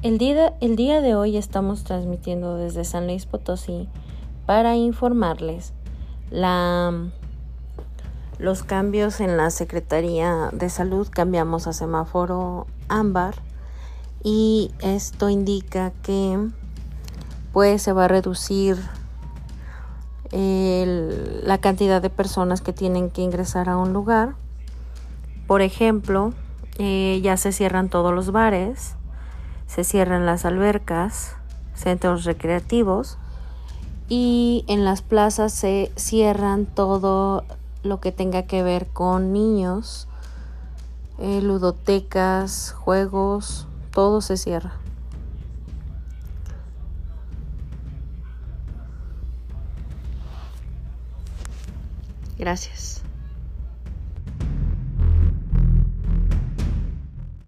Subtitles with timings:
[0.00, 3.88] El día, el día de hoy estamos transmitiendo desde San Luis Potosí
[4.46, 5.72] para informarles
[6.30, 7.08] la,
[8.38, 11.08] los cambios en la Secretaría de Salud.
[11.10, 13.34] Cambiamos a semáforo ámbar
[14.22, 16.48] y esto indica que
[17.52, 18.76] pues se va a reducir
[20.30, 24.36] el, la cantidad de personas que tienen que ingresar a un lugar.
[25.48, 26.34] Por ejemplo,
[26.78, 28.94] eh, ya se cierran todos los bares,
[29.68, 31.36] se cierran las albercas,
[31.74, 33.18] centros recreativos
[34.08, 37.44] y en las plazas se cierran todo
[37.82, 40.08] lo que tenga que ver con niños,
[41.18, 44.72] eh, ludotecas, juegos, todo se cierra.
[52.38, 53.02] Gracias.